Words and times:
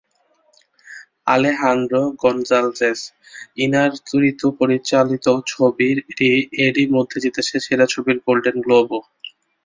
Alejandro 1.27 2.01
Gonzalez 2.21 2.99
Inarritu 3.57 4.47
পরিচালিত 4.59 5.25
ছবিটি 5.47 6.29
এরই 6.65 6.85
মধ্যে 6.95 7.17
জিতেছে 7.23 7.55
সেরা 7.65 7.85
ছবির 7.87 8.17
গোল্ডেন 8.25 8.57
গ্লোবও। 8.65 8.99